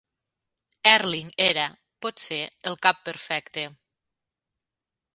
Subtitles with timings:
[0.91, 1.67] Ehrling era,
[2.05, 2.41] potser,
[2.73, 3.71] el cap perfecte.